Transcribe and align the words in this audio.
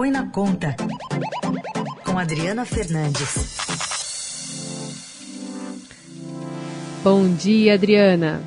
Põe 0.00 0.10
na 0.10 0.26
Conta, 0.30 0.74
com 2.06 2.18
Adriana 2.18 2.64
Fernandes. 2.64 3.58
Bom 7.04 7.28
dia, 7.34 7.74
Adriana. 7.74 8.40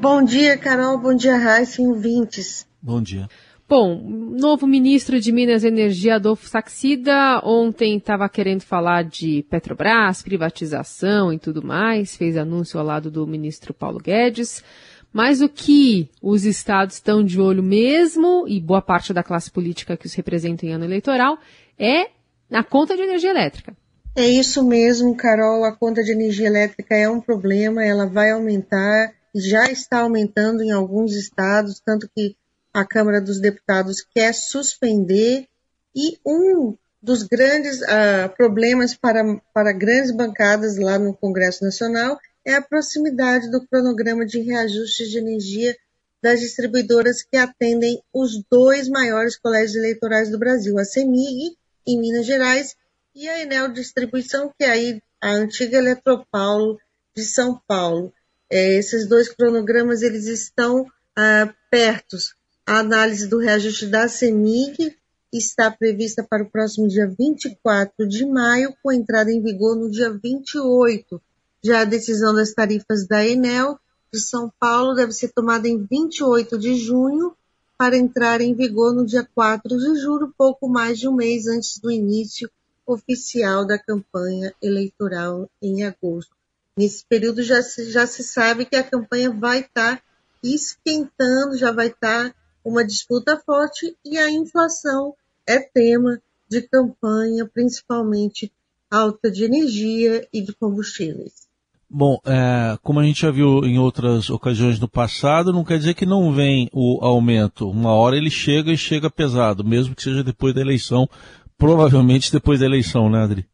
Bom 0.00 0.24
dia, 0.24 0.56
Carol. 0.56 0.96
Bom 0.96 1.14
dia, 1.14 1.36
Raíssa 1.36 1.82
e 1.82 1.86
ouvintes. 1.86 2.66
Bom 2.80 3.02
dia. 3.02 3.28
Bom, 3.68 4.00
novo 4.00 4.66
ministro 4.66 5.20
de 5.20 5.30
Minas 5.30 5.64
e 5.64 5.68
Energia, 5.68 6.14
Adolfo 6.14 6.48
Saxida, 6.48 7.42
ontem 7.44 7.98
estava 7.98 8.26
querendo 8.26 8.62
falar 8.62 9.04
de 9.04 9.44
Petrobras, 9.50 10.22
privatização 10.22 11.30
e 11.30 11.38
tudo 11.38 11.62
mais, 11.62 12.16
fez 12.16 12.38
anúncio 12.38 12.80
ao 12.80 12.86
lado 12.86 13.10
do 13.10 13.26
ministro 13.26 13.74
Paulo 13.74 13.98
Guedes. 13.98 14.64
Mas 15.12 15.40
o 15.40 15.48
que 15.48 16.08
os 16.22 16.44
estados 16.44 16.96
estão 16.96 17.24
de 17.24 17.40
olho 17.40 17.62
mesmo, 17.62 18.46
e 18.46 18.60
boa 18.60 18.82
parte 18.82 19.12
da 19.12 19.22
classe 19.22 19.50
política 19.50 19.96
que 19.96 20.06
os 20.06 20.14
representa 20.14 20.66
em 20.66 20.72
ano 20.72 20.84
eleitoral, 20.84 21.38
é 21.78 22.10
na 22.48 22.62
conta 22.62 22.96
de 22.96 23.02
energia 23.02 23.30
elétrica. 23.30 23.76
É 24.16 24.26
isso 24.26 24.64
mesmo, 24.64 25.16
Carol. 25.16 25.64
A 25.64 25.72
conta 25.72 26.02
de 26.02 26.12
energia 26.12 26.46
elétrica 26.46 26.94
é 26.94 27.08
um 27.08 27.20
problema, 27.20 27.84
ela 27.84 28.06
vai 28.06 28.30
aumentar, 28.30 29.12
já 29.34 29.70
está 29.70 30.00
aumentando 30.00 30.62
em 30.62 30.70
alguns 30.70 31.14
estados, 31.14 31.80
tanto 31.84 32.08
que 32.14 32.36
a 32.72 32.84
Câmara 32.84 33.20
dos 33.20 33.40
Deputados 33.40 34.04
quer 34.14 34.34
suspender 34.34 35.46
e 35.94 36.18
um 36.26 36.76
dos 37.02 37.22
grandes 37.22 37.80
uh, 37.80 38.28
problemas 38.36 38.94
para, 38.94 39.22
para 39.54 39.72
grandes 39.72 40.10
bancadas 40.10 40.76
lá 40.78 40.98
no 40.98 41.14
Congresso 41.14 41.64
Nacional 41.64 42.18
é 42.48 42.54
a 42.54 42.62
proximidade 42.62 43.50
do 43.50 43.66
cronograma 43.66 44.24
de 44.24 44.40
reajuste 44.40 45.08
de 45.08 45.18
energia 45.18 45.76
das 46.22 46.40
distribuidoras 46.40 47.22
que 47.22 47.36
atendem 47.36 48.02
os 48.12 48.42
dois 48.50 48.88
maiores 48.88 49.36
colégios 49.36 49.76
eleitorais 49.76 50.30
do 50.30 50.38
Brasil, 50.38 50.78
a 50.78 50.84
CEMIG, 50.84 51.56
em 51.86 52.00
Minas 52.00 52.26
Gerais, 52.26 52.74
e 53.14 53.28
a 53.28 53.40
Enel 53.40 53.68
Distribuição, 53.68 54.52
que 54.58 54.64
é 54.64 55.00
a 55.20 55.30
antiga 55.30 55.78
Eletropaulo 55.78 56.78
de 57.14 57.24
São 57.24 57.60
Paulo. 57.66 58.12
É, 58.50 58.74
esses 58.74 59.06
dois 59.06 59.28
cronogramas 59.28 60.02
eles 60.02 60.26
estão 60.26 60.86
ah, 61.16 61.52
pertos 61.70 62.34
a 62.68 62.80
análise 62.80 63.26
do 63.26 63.38
reajuste 63.38 63.86
da 63.86 64.06
CEMIG 64.08 64.94
está 65.32 65.70
prevista 65.70 66.22
para 66.22 66.42
o 66.42 66.50
próximo 66.50 66.86
dia 66.86 67.06
24 67.08 68.06
de 68.06 68.26
maio, 68.26 68.74
com 68.82 68.92
entrada 68.92 69.32
em 69.32 69.40
vigor 69.40 69.74
no 69.74 69.90
dia 69.90 70.10
28. 70.10 71.18
Já 71.62 71.80
a 71.80 71.84
decisão 71.84 72.34
das 72.34 72.52
tarifas 72.52 73.06
da 73.06 73.26
Enel 73.26 73.78
de 74.12 74.20
São 74.20 74.50
Paulo 74.58 74.94
deve 74.94 75.12
ser 75.12 75.28
tomada 75.28 75.68
em 75.68 75.84
28 75.84 76.58
de 76.58 76.76
junho, 76.76 77.36
para 77.78 77.96
entrar 77.96 78.40
em 78.40 78.54
vigor 78.54 78.92
no 78.92 79.06
dia 79.06 79.26
4 79.34 79.78
de 79.78 80.00
julho, 80.00 80.34
pouco 80.36 80.68
mais 80.68 80.98
de 80.98 81.06
um 81.06 81.14
mês 81.14 81.46
antes 81.46 81.78
do 81.78 81.90
início 81.90 82.50
oficial 82.84 83.64
da 83.64 83.78
campanha 83.78 84.52
eleitoral 84.60 85.48
em 85.62 85.84
agosto. 85.84 86.34
Nesse 86.76 87.04
período 87.04 87.42
já 87.42 87.62
se, 87.62 87.90
já 87.90 88.06
se 88.06 88.24
sabe 88.24 88.64
que 88.64 88.74
a 88.74 88.82
campanha 88.82 89.30
vai 89.30 89.60
estar 89.60 89.96
tá 89.98 90.02
esquentando, 90.42 91.56
já 91.56 91.70
vai 91.70 91.86
estar 91.86 92.30
tá 92.30 92.34
uma 92.64 92.84
disputa 92.84 93.40
forte 93.44 93.96
e 94.04 94.18
a 94.18 94.30
inflação 94.30 95.14
é 95.46 95.60
tema 95.60 96.20
de 96.48 96.62
campanha, 96.62 97.46
principalmente 97.46 98.52
alta 98.90 99.30
de 99.30 99.44
energia 99.44 100.26
e 100.32 100.40
de 100.40 100.52
combustíveis. 100.52 101.47
Bom, 101.90 102.20
é, 102.26 102.76
como 102.82 103.00
a 103.00 103.02
gente 103.02 103.22
já 103.22 103.30
viu 103.30 103.64
em 103.64 103.78
outras 103.78 104.28
ocasiões 104.28 104.78
no 104.78 104.86
passado, 104.86 105.54
não 105.54 105.64
quer 105.64 105.78
dizer 105.78 105.94
que 105.94 106.04
não 106.04 106.34
vem 106.34 106.68
o 106.70 106.98
aumento. 107.02 107.70
Uma 107.70 107.94
hora 107.94 108.16
ele 108.16 108.30
chega 108.30 108.70
e 108.70 108.76
chega 108.76 109.08
pesado, 109.08 109.64
mesmo 109.64 109.94
que 109.94 110.02
seja 110.02 110.22
depois 110.22 110.54
da 110.54 110.60
eleição, 110.60 111.08
provavelmente 111.56 112.30
depois 112.30 112.60
da 112.60 112.66
eleição, 112.66 113.08
né, 113.08 113.22
Adri? 113.22 113.48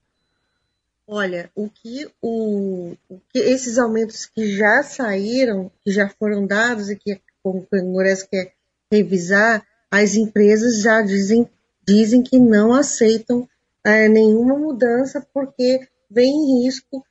Olha, 1.07 1.49
o 1.55 1.69
que, 1.69 2.09
o, 2.21 2.97
o 3.09 3.21
que 3.31 3.39
esses 3.39 3.79
aumentos 3.79 4.27
que 4.27 4.57
já 4.57 4.83
saíram, 4.83 5.71
que 5.85 5.93
já 5.93 6.09
foram 6.09 6.45
dados 6.45 6.91
e 6.91 6.97
que 6.97 7.21
o 7.45 7.63
Congresso 7.63 8.29
quer 8.29 8.53
revisar, 8.91 9.65
as 9.91 10.17
empresas 10.17 10.83
já 10.83 11.03
dizem, 11.03 11.49
dizem 11.87 12.23
que 12.23 12.39
não 12.39 12.73
aceitam 12.73 13.49
é, 13.85 14.09
nenhuma 14.09 14.59
mudança 14.59 15.25
porque 15.33 15.87
vem 16.11 16.33
em 16.33 16.65
risco 16.65 17.05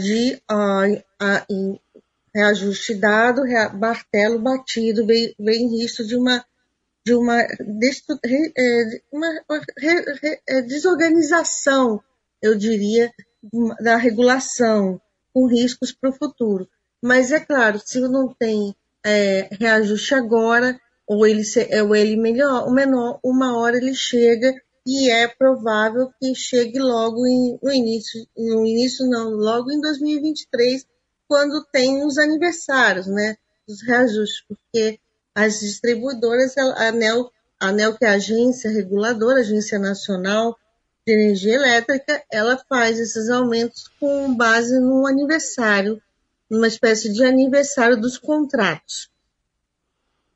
de 0.00 0.40
reajuste 2.34 2.94
dado, 2.94 3.42
martelo 3.78 4.38
batido, 4.38 5.06
vem, 5.06 5.34
vem 5.38 5.64
em 5.64 5.80
risco 5.80 6.04
de 6.04 6.16
uma 6.16 6.44
de 7.06 7.12
uma, 7.12 7.38
é, 7.38 7.48
é, 10.48 10.62
desorganização, 10.62 12.02
eu 12.40 12.54
diria, 12.54 13.12
da 13.80 13.96
regulação, 13.96 14.98
com 15.32 15.46
riscos 15.46 15.92
para 15.92 16.08
o 16.08 16.14
futuro. 16.14 16.66
Mas 17.02 17.30
é 17.30 17.40
claro, 17.40 17.78
se 17.84 18.00
não 18.00 18.32
tem 18.32 18.74
é, 19.04 19.48
reajuste 19.52 20.14
agora, 20.14 20.80
ou 21.06 21.26
ele, 21.26 21.42
ou 21.86 21.94
ele 21.94 22.16
melhor, 22.16 22.66
o 22.66 22.72
menor, 22.72 23.20
uma 23.22 23.58
hora 23.58 23.76
ele 23.76 23.94
chega 23.94 24.54
e 24.86 25.10
é 25.10 25.26
provável 25.26 26.10
que 26.20 26.34
chegue 26.34 26.78
logo 26.78 27.26
em, 27.26 27.58
no 27.62 27.72
início, 27.72 28.26
no 28.36 28.66
início 28.66 29.06
não, 29.08 29.30
logo 29.30 29.72
em 29.72 29.80
2023, 29.80 30.86
quando 31.26 31.64
tem 31.72 32.04
os 32.04 32.18
aniversários, 32.18 33.06
né, 33.06 33.36
os 33.66 33.82
reajustes, 33.82 34.44
porque 34.46 35.00
as 35.34 35.60
distribuidoras, 35.60 36.56
a 36.58 36.88
ANEL, 36.88 37.30
a 37.58 37.68
ANEL 37.68 37.96
que 37.96 38.04
é 38.04 38.08
a 38.08 38.14
agência 38.14 38.70
reguladora, 38.70 39.40
agência 39.40 39.78
nacional 39.78 40.56
de 41.06 41.12
energia 41.12 41.54
elétrica, 41.54 42.22
ela 42.30 42.58
faz 42.68 42.98
esses 42.98 43.30
aumentos 43.30 43.90
com 43.98 44.34
base 44.34 44.78
no 44.78 45.06
aniversário, 45.06 46.00
numa 46.48 46.68
espécie 46.68 47.12
de 47.12 47.24
aniversário 47.24 47.98
dos 47.98 48.18
contratos. 48.18 49.10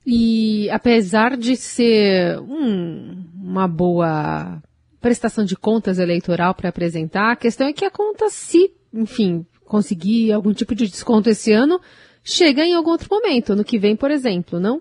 E 0.07 0.71
apesar 0.71 1.37
de 1.37 1.55
ser 1.55 2.41
hum, 2.41 3.18
uma 3.59 3.69
boa 3.69 4.63
prestação 5.01 5.45
de 5.45 5.57
contas 5.57 5.99
eleitoral 5.99 6.55
para 6.55 6.69
apresentar, 6.69 7.33
a 7.33 7.37
questão 7.37 7.69
é 7.69 7.73
que 7.73 7.85
a 7.85 7.91
conta, 7.91 8.29
se, 8.31 8.73
enfim, 8.93 9.47
conseguir 9.65 10.33
algum 10.33 10.53
tipo 10.53 10.75
de 10.75 10.89
desconto 10.89 11.29
esse 11.29 11.53
ano, 11.53 11.81
chega 12.25 12.65
em 12.65 12.75
algum 12.75 12.91
outro 12.91 13.09
momento, 13.11 13.55
no 13.55 13.65
que 13.65 13.79
vem, 13.79 13.95
por 13.95 14.11
exemplo, 14.11 14.59
não? 14.59 14.81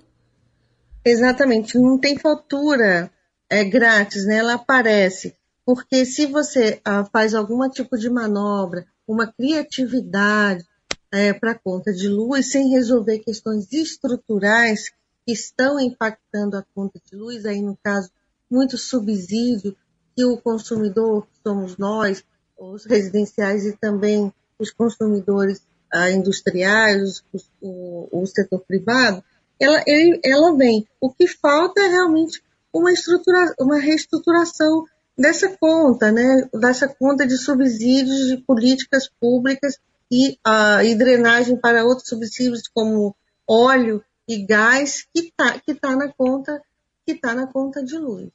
Exatamente, 1.06 1.78
não 1.78 2.00
tem 2.00 2.18
fatura 2.18 3.12
é 3.50 3.64
grátis, 3.64 4.26
né? 4.26 4.38
Ela 4.38 4.54
aparece. 4.56 5.36
Porque 5.66 6.06
se 6.06 6.26
você 6.26 6.80
ah, 6.84 7.06
faz 7.06 7.34
algum 7.34 7.68
tipo 7.70 7.98
de 7.98 8.10
manobra, 8.10 8.86
uma 9.08 9.28
criatividade 9.28 10.66
é, 11.12 11.34
para 11.34 11.56
conta 11.56 11.94
de 11.94 12.08
luz, 12.08 12.52
sem 12.52 12.70
resolver 12.70 13.20
questões 13.20 13.72
estruturais 13.72 14.90
que 15.26 15.34
estão 15.34 15.80
impactando 15.80 16.58
a 16.58 16.66
conta 16.74 17.00
de 17.10 17.16
luz, 17.16 17.46
aí 17.46 17.62
no 17.62 17.78
caso, 17.84 18.10
muito 18.50 18.78
subsídio 18.78 19.76
que 20.16 20.26
o 20.26 20.38
consumidor, 20.38 21.28
que 21.28 21.40
somos 21.44 21.78
nós, 21.78 22.24
os 22.58 22.86
residenciais 22.86 23.66
e 23.66 23.78
também 23.78 24.34
os 24.58 24.72
consumidores 24.72 25.62
ah, 25.94 26.10
industriais, 26.10 27.24
os, 27.32 27.50
o, 27.62 28.10
o, 28.12 28.26
setor 28.26 28.60
privado, 28.62 29.24
ela, 29.60 29.84
ele, 29.86 30.20
ela 30.24 30.56
vem. 30.56 30.88
O 31.00 31.12
que 31.12 31.28
falta 31.28 31.82
é 31.82 31.88
realmente 31.88 32.44
uma, 32.74 32.92
estrutura, 32.92 33.54
uma 33.60 33.80
reestruturação 33.80 34.86
dessa 35.18 35.50
conta, 35.58 36.12
né? 36.12 36.48
dessa 36.54 36.88
conta 36.88 37.26
de 37.26 37.38
subsídios 37.38 38.28
de 38.28 38.38
políticas 38.38 39.10
públicas 39.20 39.80
e, 40.12 40.38
ah, 40.44 40.84
e 40.84 40.96
drenagem 40.96 41.58
para 41.58 41.86
outros 41.86 42.10
subsídios 42.10 42.64
como 42.74 43.16
óleo 43.48 44.04
e 44.28 44.46
gás 44.46 45.08
que 45.14 45.22
está 45.22 45.60
que 45.60 45.74
tá 45.74 45.96
na 45.96 46.12
conta 46.12 46.62
que 47.06 47.16
tá 47.16 47.34
na 47.34 47.48
conta 47.48 47.84
de 47.84 47.98
luz. 47.98 48.30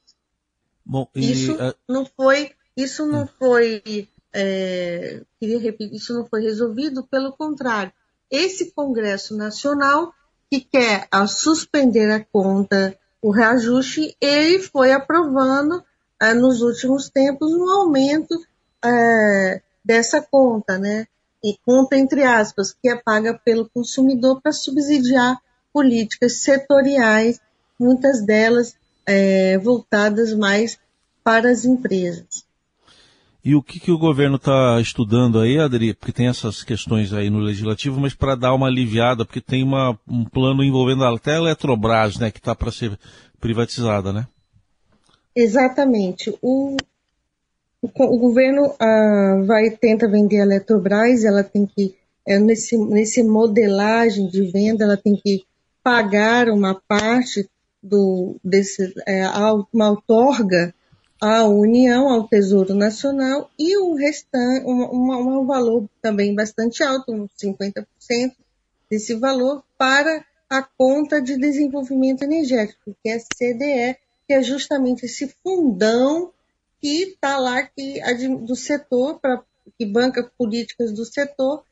Bom, 0.85 1.07
e, 1.15 1.31
isso 1.31 1.53
uh... 1.53 1.73
não 1.87 2.05
foi 2.05 2.51
isso 2.75 3.05
não 3.05 3.27
foi 3.27 4.09
é, 4.33 5.21
queria 5.39 5.59
repetir, 5.59 5.95
isso 5.95 6.13
não 6.13 6.25
foi 6.25 6.41
resolvido, 6.41 7.03
pelo 7.03 7.31
contrário, 7.33 7.93
esse 8.31 8.71
Congresso 8.71 9.37
Nacional 9.37 10.11
que 10.49 10.61
quer 10.61 11.07
a, 11.11 11.27
suspender 11.27 12.09
a 12.11 12.23
conta, 12.23 12.97
o 13.21 13.31
reajuste, 13.31 14.17
ele 14.19 14.59
foi 14.59 14.91
aprovando 14.91 15.83
é, 16.19 16.33
nos 16.33 16.61
últimos 16.61 17.09
tempos 17.09 17.53
um 17.53 17.69
aumento 17.69 18.35
é, 18.83 19.61
dessa 19.85 20.21
conta, 20.21 20.77
né? 20.77 21.07
E 21.43 21.57
conta 21.65 21.95
entre 21.95 22.23
aspas, 22.23 22.73
que 22.73 22.89
é 22.89 22.95
paga 22.95 23.33
pelo 23.33 23.69
consumidor 23.69 24.41
para 24.41 24.51
subsidiar 24.51 25.39
políticas 25.71 26.41
setoriais, 26.41 27.39
muitas 27.79 28.25
delas 28.25 28.75
é, 29.05 29.57
voltadas 29.57 30.33
mais 30.33 30.79
para 31.23 31.49
as 31.49 31.65
empresas. 31.65 32.45
E 33.43 33.55
o 33.55 33.61
que, 33.61 33.77
que 33.77 33.91
o 33.91 33.97
governo 33.97 34.37
está 34.37 34.79
estudando 34.79 35.39
aí, 35.39 35.59
Adri? 35.59 35.93
Porque 35.93 36.13
tem 36.13 36.27
essas 36.27 36.63
questões 36.63 37.11
aí 37.11 37.29
no 37.29 37.39
legislativo, 37.39 37.99
mas 37.99 38.13
para 38.13 38.35
dar 38.35 38.53
uma 38.53 38.67
aliviada, 38.67 39.25
porque 39.25 39.41
tem 39.41 39.61
uma, 39.61 39.99
um 40.07 40.23
plano 40.23 40.63
envolvendo 40.63 41.03
até 41.03 41.33
a 41.33 41.39
Eletrobras, 41.39 42.17
né, 42.17 42.31
que 42.31 42.39
está 42.39 42.55
para 42.55 42.71
ser 42.71 42.97
privatizada, 43.41 44.13
né? 44.13 44.25
Exatamente. 45.35 46.33
O, 46.41 46.77
o, 47.81 47.89
o 47.89 48.17
governo 48.17 48.73
ah, 48.79 49.43
vai 49.45 49.71
tenta 49.71 50.07
vender 50.07 50.39
a 50.39 50.43
Eletrobras, 50.43 51.25
ela 51.25 51.43
tem 51.43 51.65
que 51.65 51.95
é, 52.25 52.39
nesse 52.39 52.77
nesse 52.77 53.21
modelagem 53.21 54.27
de 54.29 54.49
venda, 54.49 54.85
ela 54.85 54.95
tem 54.95 55.17
que 55.17 55.43
pagar 55.83 56.47
uma 56.47 56.79
parte 56.87 57.49
do 57.83 58.37
desse 58.43 58.93
é, 59.05 59.27
uma 59.73 59.89
outorga 59.89 60.73
à 61.21 61.45
União, 61.45 62.09
ao 62.09 62.27
Tesouro 62.27 62.73
Nacional 62.73 63.51
e 63.59 63.77
o 63.77 63.93
restante, 63.93 64.65
um, 64.65 64.83
um, 64.83 65.39
um 65.41 65.45
valor 65.45 65.87
também 66.01 66.33
bastante 66.33 66.81
alto, 66.81 67.11
uns 67.11 67.31
50% 67.41 67.85
desse 68.89 69.13
valor 69.15 69.63
para 69.77 70.25
a 70.49 70.61
conta 70.77 71.21
de 71.21 71.37
desenvolvimento 71.37 72.23
energético, 72.23 72.95
que 73.01 73.09
é 73.09 73.15
a 73.15 73.19
CDE, 73.19 73.97
que 74.27 74.33
é 74.33 74.43
justamente 74.43 75.05
esse 75.05 75.33
fundão 75.43 76.31
que 76.79 77.03
está 77.03 77.37
lá 77.37 77.63
que, 77.63 78.01
do 78.41 78.55
setor, 78.55 79.19
pra, 79.19 79.41
que 79.79 79.85
banca 79.85 80.29
políticas 80.37 80.91
do 80.91 81.05
setor, 81.05 81.63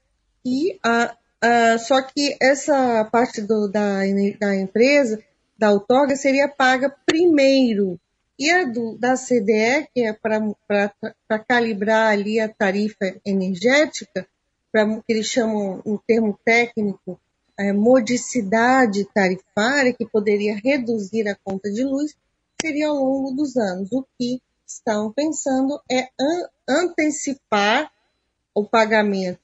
e 0.44 0.80
a, 0.84 1.16
a, 1.42 1.78
só 1.78 2.02
que 2.02 2.36
essa 2.42 3.06
parte 3.12 3.42
do, 3.42 3.68
da, 3.68 4.00
da 4.40 4.56
empresa, 4.56 5.22
da 5.62 5.72
outorga, 5.72 6.16
seria 6.16 6.48
paga 6.48 6.90
primeiro. 7.06 8.00
E 8.40 8.50
a 8.50 8.64
do, 8.64 8.98
da 8.98 9.16
CDE, 9.16 9.88
que 9.94 10.02
é 10.02 10.12
para 10.12 11.40
calibrar 11.48 12.14
ali 12.14 12.40
a 12.40 12.50
tarifa 12.50 13.16
energética, 13.24 14.28
pra, 14.72 14.88
que 14.88 15.14
eles 15.14 15.28
chamam, 15.28 15.80
um 15.86 16.00
termo 16.00 16.40
técnico, 16.44 17.20
é, 17.60 17.72
modicidade 17.72 19.06
tarifária, 19.14 19.94
que 19.94 20.04
poderia 20.04 20.56
reduzir 20.56 21.28
a 21.28 21.36
conta 21.36 21.70
de 21.70 21.84
luz, 21.84 22.16
seria 22.60 22.88
ao 22.88 22.96
longo 22.96 23.32
dos 23.32 23.56
anos. 23.56 23.92
O 23.92 24.04
que 24.18 24.42
estão 24.66 25.14
pensando 25.14 25.80
é 25.92 26.08
an 26.20 26.50
antecipar 26.68 27.92
o 28.56 28.66
pagamento 28.66 29.40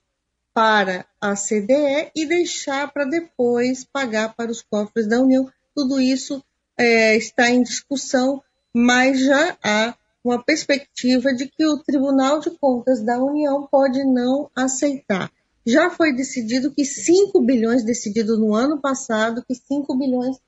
para 0.51 1.05
a 1.21 1.35
CDE 1.35 2.09
e 2.15 2.25
deixar 2.25 2.91
para 2.91 3.05
depois 3.05 3.85
pagar 3.85 4.33
para 4.33 4.49
os 4.49 4.63
cofres 4.63 5.07
da 5.07 5.21
União. 5.21 5.47
Tudo 5.77 6.01
isso 6.01 6.43
é, 6.75 7.15
está 7.15 7.51
em 7.51 7.61
discussão, 7.61 8.41
mas 8.73 9.23
já 9.23 9.55
há 9.63 9.95
uma 10.23 10.43
perspectiva 10.43 11.31
de 11.35 11.47
que 11.47 11.63
o 11.67 11.77
Tribunal 11.77 12.39
de 12.39 12.49
Contas 12.49 13.03
da 13.03 13.23
União 13.23 13.67
pode 13.71 14.03
não 14.03 14.49
aceitar. 14.55 15.31
Já 15.63 15.91
foi 15.91 16.15
decidido 16.15 16.73
que 16.73 16.83
5 16.83 17.39
bilhões, 17.41 17.83
decidido 17.83 18.39
no 18.39 18.55
ano 18.55 18.81
passado, 18.81 19.45
que 19.47 19.53
5 19.53 19.95
bilhões 19.95 20.39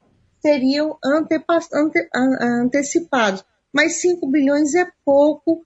seriam 0.42 0.98
ante, 1.06 1.40
antecipados 2.42 3.46
mas 3.72 4.02
5 4.02 4.26
bilhões 4.26 4.74
é 4.74 4.92
pouco, 5.06 5.64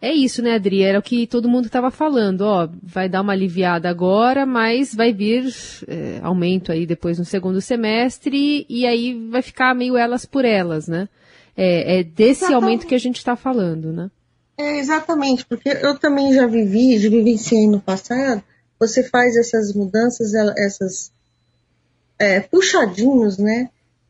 É 0.00 0.12
isso, 0.12 0.42
né, 0.42 0.54
Adri? 0.54 0.82
Era 0.82 0.98
o 0.98 1.02
que 1.02 1.26
todo 1.26 1.48
mundo 1.48 1.66
estava 1.66 1.90
falando. 1.90 2.42
Ó, 2.42 2.68
vai 2.82 3.08
dar 3.08 3.20
uma 3.20 3.32
aliviada 3.32 3.88
agora, 3.88 4.46
mas 4.46 4.94
vai 4.94 5.12
vir 5.12 5.52
é, 5.88 6.20
aumento 6.22 6.70
aí 6.70 6.86
depois 6.86 7.18
no 7.18 7.24
segundo 7.24 7.60
semestre 7.60 8.64
e 8.68 8.86
aí 8.86 9.28
vai 9.28 9.42
ficar 9.42 9.74
meio 9.74 9.96
elas 9.96 10.24
por 10.24 10.44
elas, 10.44 10.86
né? 10.86 11.08
É, 11.56 11.98
é 11.98 12.04
desse 12.04 12.44
exatamente. 12.44 12.54
aumento 12.54 12.86
que 12.86 12.94
a 12.94 12.98
gente 12.98 13.16
está 13.16 13.34
falando, 13.34 13.92
né? 13.92 14.10
É, 14.56 14.78
exatamente, 14.78 15.44
porque 15.46 15.68
eu 15.68 15.98
também 15.98 16.32
já 16.32 16.46
vivi, 16.46 16.98
já 16.98 17.08
vivenciei 17.08 17.66
no 17.68 17.80
passado, 17.80 18.42
você 18.78 19.04
faz 19.04 19.36
essas 19.36 19.72
mudanças, 19.72 20.32
essas 20.34 21.12
é, 22.18 22.40
puxadinhos, 22.40 23.38
né? 23.38 23.68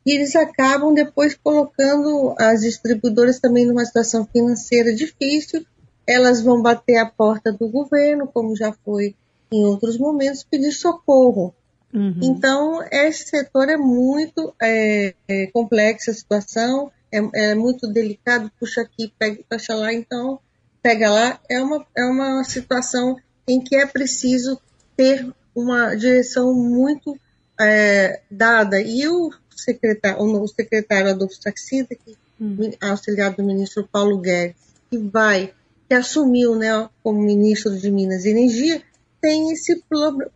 e 0.08 0.12
eles 0.12 0.35
acabam 0.35 0.94
depois 0.94 1.35
colocando 1.35 2.35
as 2.38 2.62
distribuidoras 2.62 3.38
também 3.38 3.67
numa 3.67 3.85
situação 3.85 4.26
financeira 4.32 4.94
difícil. 4.94 5.67
Elas 6.08 6.43
vão 6.43 6.62
bater 6.62 6.96
a 6.96 7.06
porta 7.06 7.52
do 7.52 7.69
governo, 7.69 8.26
como 8.26 8.56
já 8.56 8.72
foi 8.72 9.14
em 9.52 9.64
outros 9.64 9.99
momentos, 9.99 10.43
pedir 10.43 10.72
socorro. 10.72 11.55
Uhum. 11.93 12.20
Então, 12.22 12.82
esse 12.90 13.28
setor 13.28 13.69
é 13.69 13.76
muito 13.76 14.55
é, 14.60 15.14
é 15.26 15.46
complexa 15.49 16.10
a 16.10 16.14
situação, 16.14 16.90
é, 17.10 17.19
é, 17.34 17.55
muito 17.55 17.87
delicado, 17.87 18.50
puxa 18.58 18.82
aqui, 18.82 19.12
pega, 19.19 19.43
puxa 19.49 19.75
lá, 19.75 19.93
então 19.93 20.38
pega 20.82 21.10
lá. 21.10 21.40
É 21.49 21.60
uma, 21.62 21.87
é 21.96 22.05
uma 22.05 22.44
situação 22.44 23.16
em 23.46 23.61
que 23.61 23.76
é 23.76 23.87
preciso 23.87 24.61
ter 24.96 25.26
uma 25.54 25.94
direção 25.94 26.54
muito 26.54 27.19
é, 27.58 28.20
dada. 28.31 28.81
E 28.81 29.08
o 29.08 29.31
secretário, 29.56 30.20
o 30.20 30.49
secretário 30.49 31.11
Adolfo 31.11 31.34
Saxida, 31.40 31.94
que 31.94 32.16
hum. 32.40 32.70
auxiliar 32.81 33.34
do 33.34 33.43
ministro 33.43 33.88
Paulo 33.90 34.19
Guedes, 34.19 34.56
que 34.90 34.99
vai, 34.99 35.52
que 35.88 35.94
assumiu 35.94 36.55
né, 36.55 36.88
como 37.02 37.20
ministro 37.20 37.76
de 37.79 37.90
Minas 37.90 38.25
e 38.25 38.31
Energia, 38.31 38.83
tem 39.21 39.50
esse 39.50 39.83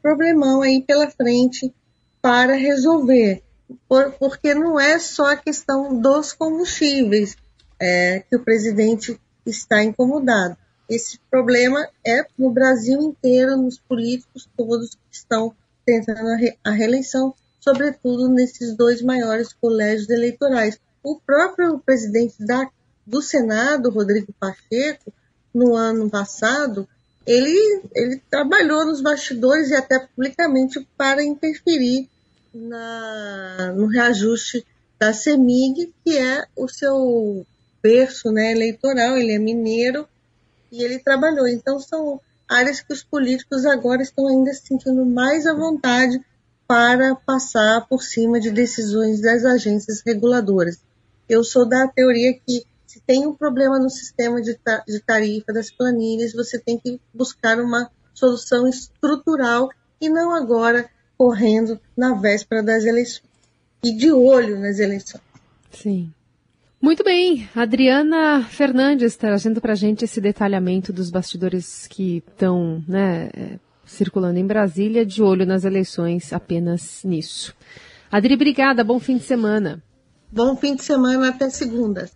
problemão 0.03 0.63
aí 0.63 0.83
pela 0.83 1.11
frente 1.11 1.73
para 2.21 2.55
resolver. 2.55 3.43
Por, 3.89 4.13
porque 4.13 4.55
não 4.55 4.81
é 4.81 4.99
só 4.99 5.33
a 5.33 5.37
questão 5.37 6.01
dos 6.01 6.33
combustíveis 6.33 7.37
é, 7.81 8.21
que 8.21 8.37
o 8.37 8.45
presidente 8.45 9.21
está 9.47 9.83
incomodado. 9.83 10.57
Esse 10.89 11.19
problema 11.31 11.89
é 12.07 12.25
no 12.37 12.51
Brasil 12.51 13.01
inteiro, 13.01 13.57
nos 13.57 13.79
políticos 13.79 14.49
todos 14.57 14.91
que 14.91 15.01
estão 15.17 15.55
tentando 15.85 16.29
a, 16.29 16.37
re, 16.37 16.59
a 16.65 16.71
reeleição, 16.71 17.35
sobretudo 17.61 18.29
nesses 18.29 18.77
dois 18.77 19.03
maiores 19.03 19.53
colégios 19.53 20.09
eleitorais. 20.11 20.79
O 21.03 21.19
próprio 21.19 21.79
presidente 21.79 22.35
da, 22.45 22.69
do 23.07 23.23
Senado, 23.23 23.91
Rodrigo 23.91 24.33
Pacheco, 24.39 25.13
no 25.55 25.77
ano 25.77 26.09
passado, 26.09 26.89
ele, 27.27 27.83
ele 27.95 28.23
trabalhou 28.31 28.85
nos 28.85 29.01
bastidores 29.01 29.71
e 29.71 29.75
até 29.75 29.99
publicamente 29.99 30.87
para 30.97 31.23
interferir 31.23 32.09
na, 32.53 33.73
no 33.75 33.87
reajuste 33.87 34.67
da 34.99 35.13
CEMIG, 35.13 35.93
que 36.05 36.19
é 36.19 36.45
o 36.57 36.69
seu 36.69 37.47
berço 37.83 38.31
né, 38.31 38.53
eleitoral, 38.53 39.17
ele 39.17 39.33
é 39.33 39.39
mineiro 39.39 40.07
e 40.71 40.83
ele 40.83 40.99
trabalhou. 40.99 41.49
Então 41.49 41.79
são 41.81 42.21
áreas 42.49 42.81
que 42.81 42.93
os 42.93 43.03
políticos 43.03 43.65
agora 43.67 44.03
estão 44.03 44.29
ainda 44.29 44.53
se 44.53 44.67
sentindo 44.67 45.05
mais 45.05 45.47
à 45.47 45.55
vontade 45.55 46.21
para 46.67 47.15
passar 47.15 47.87
por 47.89 48.03
cima 48.03 48.41
de 48.41 48.51
decisões 48.51 49.21
das 49.21 49.45
agências 49.45 50.03
reguladoras. 50.05 50.79
Eu 51.29 51.43
sou 51.43 51.69
da 51.69 51.89
teoria 51.89 52.35
que 52.35 52.65
se 52.93 53.01
tem 53.01 53.27
um 53.27 53.33
problema 53.33 53.79
no 53.79 53.89
sistema 53.89 54.43
de, 54.43 54.55
de 54.87 55.01
tarifa 55.01 55.51
das 55.51 55.71
planilhas, 55.71 56.35
você 56.35 56.59
tem 56.59 56.79
que 56.79 57.01
buscar 57.15 57.59
uma 57.59 57.91
solução 58.13 58.69
estrutural 58.69 59.71
e 59.99 60.11
não 60.11 60.35
agora 60.35 60.91
correndo 61.17 61.81
na 61.97 62.13
véspera 62.13 62.63
das 62.63 62.85
eleições 62.85 63.25
e 63.83 63.97
de 63.97 64.13
olho 64.13 64.61
nas 64.61 64.79
eleições. 64.79 65.23
Sim. 65.71 66.13
Muito 66.79 67.03
bem, 67.03 67.49
Adriana 67.57 68.45
Fernandes 68.45 69.17
trazendo 69.17 69.59
para 69.59 69.73
a 69.73 69.77
gente 69.77 70.05
esse 70.05 70.21
detalhamento 70.21 70.93
dos 70.93 71.09
bastidores 71.09 71.87
que 71.87 72.23
estão 72.29 72.85
né, 72.87 73.31
circulando 73.87 74.39
em 74.39 74.47
Brasília, 74.47 75.07
de 75.07 75.23
olho 75.23 75.47
nas 75.47 75.65
eleições 75.65 76.31
apenas 76.31 77.03
nisso. 77.05 77.55
Adri, 78.11 78.35
obrigada, 78.35 78.85
bom 78.85 79.01
fim 79.01 79.17
de 79.17 79.23
semana. 79.23 79.83
Bom 80.31 80.55
fim 80.57 80.77
de 80.77 80.85
semana, 80.85 81.31
até 81.31 81.49
segunda. 81.49 82.11